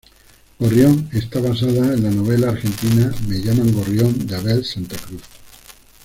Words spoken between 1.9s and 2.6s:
en la novela